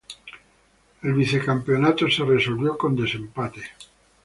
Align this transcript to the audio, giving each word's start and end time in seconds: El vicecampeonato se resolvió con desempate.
El 1.03 1.13
vicecampeonato 1.13 2.09
se 2.09 2.25
resolvió 2.25 2.75
con 2.75 2.95
desempate. 2.95 3.61